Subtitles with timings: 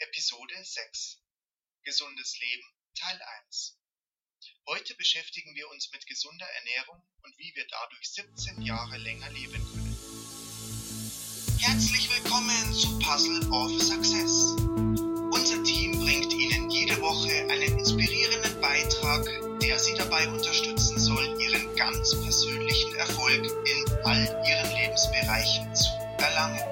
[0.00, 1.18] Episode 6
[1.82, 2.62] Gesundes Leben
[2.94, 3.76] Teil 1
[4.68, 9.58] Heute beschäftigen wir uns mit gesunder Ernährung und wie wir dadurch 17 Jahre länger leben
[9.72, 9.98] können.
[11.58, 14.54] Herzlich willkommen zu Puzzle of Success.
[15.32, 19.26] Unser Team bringt Ihnen jede Woche einen inspirierenden Beitrag,
[19.60, 26.62] der Sie dabei unterstützen soll, Ihren ganz persönlichen Erfolg in all Ihren Lebensbereichen zu erlangen.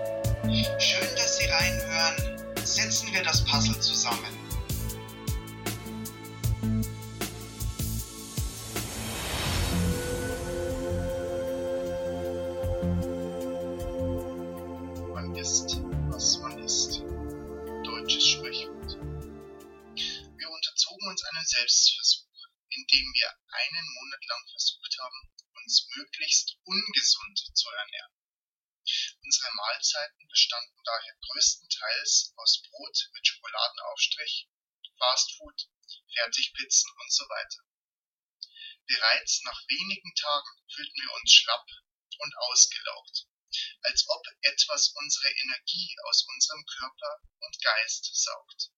[0.79, 2.36] Schön, dass Sie reinhören
[2.67, 4.37] setzen wir das Puzzle zusammen.
[15.15, 17.02] Man ist, was man ist.
[17.84, 18.98] Deutsches Sprichwort.
[20.37, 22.27] Wir unterzogen uns einem Selbstversuch,
[22.69, 25.30] indem wir einen Monat lang versucht haben,
[25.65, 28.26] uns möglichst ungesund zu ernähren.
[29.27, 34.49] Unsere Mahlzeiten bestanden daher größtenteils aus Brot mit Schokoladenaufstrich,
[35.01, 35.69] Fastfood,
[36.15, 36.93] Fertigpizzen
[37.29, 37.65] weiter.
[38.87, 41.66] Bereits nach wenigen Tagen fühlten wir uns schlapp
[42.18, 43.27] und ausgelaugt,
[43.83, 48.71] als ob etwas unsere Energie aus unserem Körper und Geist saugt.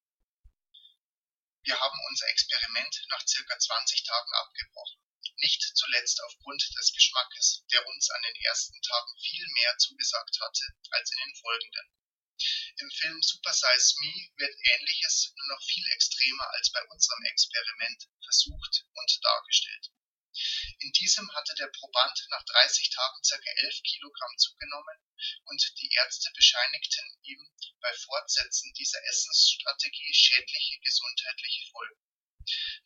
[1.65, 5.08] Wir haben unser Experiment nach circa 20 Tagen abgebrochen
[5.41, 10.65] nicht zuletzt aufgrund des Geschmackes, der uns an den ersten Tagen viel mehr zugesagt hatte
[10.91, 11.93] als in den folgenden.
[12.79, 18.09] Im Film Super Size Me wird Ähnliches nur noch viel extremer als bei unserem Experiment
[18.23, 19.91] versucht und dargestellt.
[20.79, 23.51] In diesem hatte der Proband nach 30 Tagen ca.
[23.67, 25.03] 11 Kilogramm zugenommen
[25.47, 27.51] und die Ärzte bescheinigten ihm
[27.81, 32.08] bei Fortsetzen dieser Essensstrategie schädliche gesundheitliche Folgen.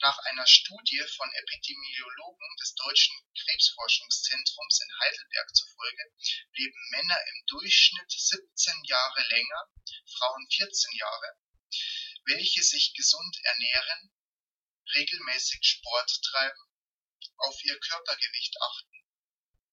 [0.01, 6.13] Nach einer Studie von Epidemiologen des Deutschen Krebsforschungszentrums in Heidelberg zufolge
[6.55, 9.71] leben Männer im Durchschnitt 17 Jahre länger,
[10.17, 11.37] Frauen 14 Jahre,
[12.25, 14.13] welche sich gesund ernähren,
[14.95, 16.63] regelmäßig Sport treiben,
[17.37, 19.07] auf ihr Körpergewicht achten,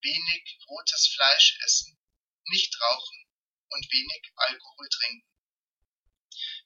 [0.02, 2.00] wenig rotes Fleisch essen,
[2.46, 3.26] nicht rauchen
[3.70, 5.28] und wenig Alkohol trinken.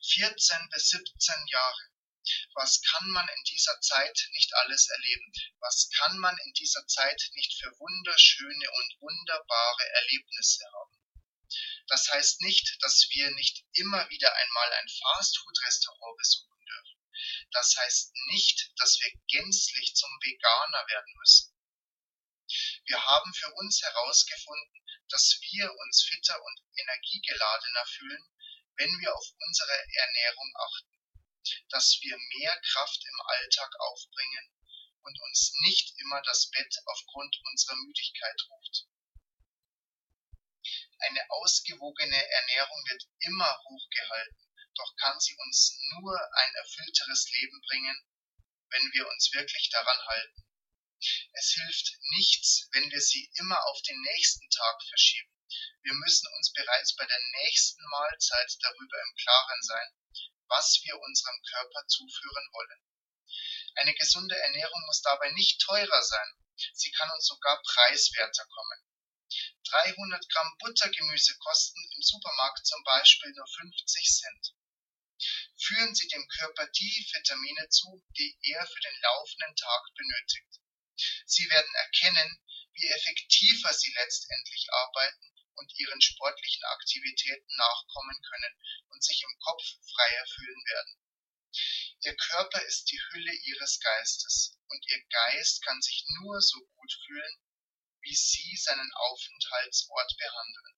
[0.02, 1.93] 14 bis 17 Jahre
[2.56, 5.32] was kann man in dieser Zeit nicht alles erleben?
[5.60, 11.04] Was kann man in dieser Zeit nicht für wunderschöne und wunderbare Erlebnisse haben?
[11.88, 17.04] Das heißt nicht, dass wir nicht immer wieder einmal ein Fastfood-Restaurant besuchen dürfen.
[17.52, 21.54] Das heißt nicht, dass wir gänzlich zum Veganer werden müssen.
[22.86, 28.26] Wir haben für uns herausgefunden, dass wir uns fitter und energiegeladener fühlen,
[28.78, 30.93] wenn wir auf unsere Ernährung achten
[31.70, 34.52] dass wir mehr Kraft im Alltag aufbringen
[35.02, 38.88] und uns nicht immer das Bett aufgrund unserer Müdigkeit ruft.
[41.00, 48.08] Eine ausgewogene Ernährung wird immer hochgehalten, doch kann sie uns nur ein erfüllteres Leben bringen,
[48.70, 50.48] wenn wir uns wirklich daran halten.
[51.34, 55.34] Es hilft nichts, wenn wir sie immer auf den nächsten Tag verschieben.
[55.84, 59.90] Wir müssen uns bereits bei der nächsten Mahlzeit darüber im Klaren sein,
[60.48, 62.82] was wir unserem Körper zuführen wollen.
[63.76, 66.34] Eine gesunde Ernährung muss dabei nicht teurer sein.
[66.74, 68.80] Sie kann uns sogar preiswerter kommen.
[69.70, 74.54] 300 Gramm Buttergemüse kosten im Supermarkt zum Beispiel nur 50 Cent.
[75.58, 80.60] Führen Sie dem Körper die Vitamine zu, die er für den laufenden Tag benötigt.
[81.26, 82.40] Sie werden erkennen,
[82.74, 88.56] wie effektiver Sie letztendlich arbeiten und ihren sportlichen Aktivitäten nachkommen können
[88.90, 90.98] und sich im Kopf freier fühlen werden.
[92.02, 96.94] Ihr Körper ist die Hülle ihres Geistes und ihr Geist kann sich nur so gut
[97.06, 97.38] fühlen,
[98.02, 100.76] wie Sie seinen Aufenthaltsort behandeln.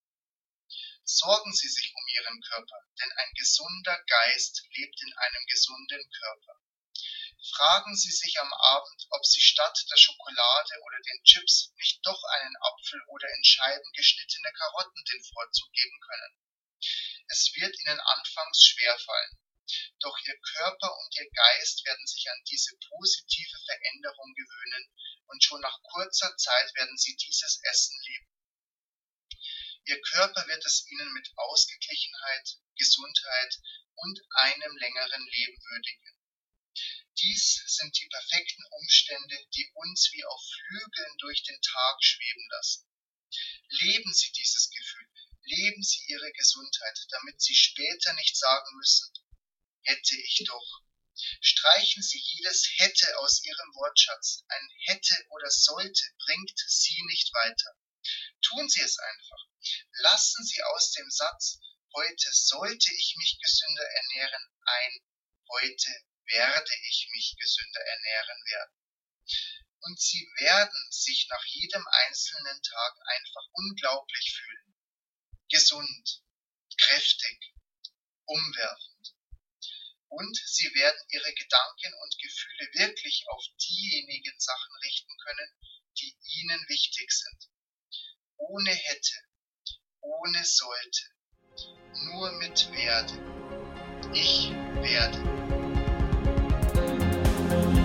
[1.03, 6.61] Sorgen Sie sich um Ihren Körper, denn ein gesunder Geist lebt in einem gesunden Körper.
[7.53, 12.23] Fragen Sie sich am Abend, ob Sie statt der Schokolade oder den Chips nicht doch
[12.23, 16.39] einen Apfel oder in Scheiben geschnittene Karotten den Vorzug geben können.
[17.27, 19.37] Es wird Ihnen anfangs schwerfallen,
[19.99, 24.89] doch Ihr Körper und Ihr Geist werden sich an diese positive Veränderung gewöhnen
[25.27, 28.35] und schon nach kurzer Zeit werden Sie dieses Essen lieben.
[29.85, 33.59] Ihr Körper wird es Ihnen mit Ausgeglichenheit, Gesundheit
[33.93, 36.14] und einem längeren Leben würdigen.
[37.17, 42.87] Dies sind die perfekten Umstände, die uns wie auf Flügeln durch den Tag schweben lassen.
[43.69, 45.07] Leben Sie dieses Gefühl,
[45.43, 49.13] leben Sie Ihre Gesundheit, damit Sie später nicht sagen müssen,
[49.83, 50.81] hätte ich doch.
[51.39, 54.43] Streichen Sie jedes hätte aus Ihrem Wortschatz.
[54.49, 57.77] Ein hätte oder sollte bringt Sie nicht weiter.
[58.41, 59.47] Tun Sie es einfach.
[59.99, 61.59] Lassen Sie aus dem Satz
[61.95, 65.01] heute sollte ich mich gesünder ernähren ein
[65.49, 65.91] heute
[66.27, 68.75] werde ich mich gesünder ernähren werden.
[69.81, 74.75] Und sie werden sich nach jedem einzelnen Tag einfach unglaublich fühlen.
[75.49, 76.23] Gesund,
[76.77, 77.53] kräftig,
[78.25, 79.15] umwerfend.
[80.07, 85.53] Und sie werden ihre Gedanken und Gefühle wirklich auf diejenigen Sachen richten können,
[85.99, 87.49] die ihnen wichtig sind.
[88.37, 89.15] Ohne hätte,
[90.01, 91.05] ohne sollte,
[92.05, 93.35] nur mit werde.
[94.13, 94.49] Ich
[94.81, 95.64] werde.
[97.55, 97.84] Wir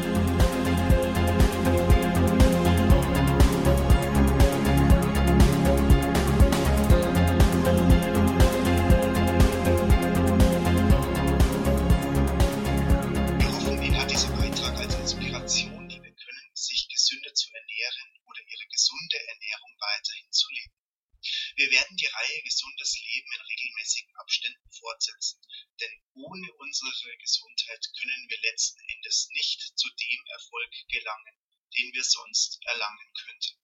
[21.80, 25.40] werden die Reihe Gesundes Leben in regelmäßigen Abständen fortsetzen,
[25.80, 31.34] denn ohne unsere Gesundheit können wir letzten Endes nicht zu dem Erfolg gelangen,
[31.78, 33.56] den wir sonst erlangen könnten.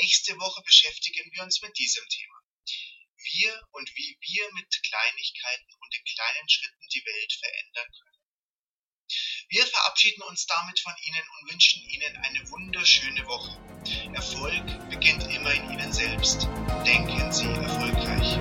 [0.00, 2.42] Nächste Woche beschäftigen wir uns mit diesem Thema.
[3.32, 8.16] Wir und wie wir mit Kleinigkeiten und in kleinen Schritten die Welt verändern können.
[9.48, 13.56] Wir verabschieden uns damit von Ihnen und wünschen Ihnen eine wunderschöne Woche.
[14.14, 16.46] Erfolg beginnt immer in Ihnen selbst.
[16.86, 18.38] Denken Sie erfolgreich.